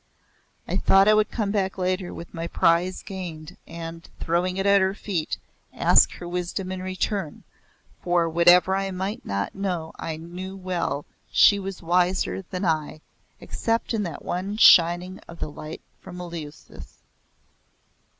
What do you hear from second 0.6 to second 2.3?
I thought I would come back later